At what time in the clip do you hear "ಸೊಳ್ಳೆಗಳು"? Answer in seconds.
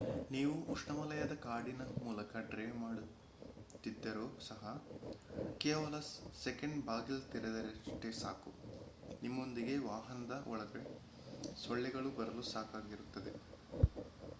11.55-12.11